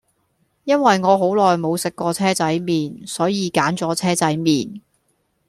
[0.63, 4.81] 因為我好耐無食過車仔麵,所以揀左車仔麵